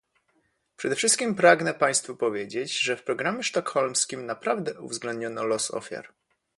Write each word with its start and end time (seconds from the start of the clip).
Przede 0.77 0.95
wszystkim 0.95 1.35
pragnę 1.35 1.73
państwu 1.73 2.15
powiedzieć, 2.17 2.79
że 2.79 2.97
w 2.97 3.03
programie 3.03 3.43
sztokholmskim 3.43 4.25
naprawdę 4.25 4.79
uwzględniono 4.79 5.43
los 5.43 5.71
ofiar 5.71 6.13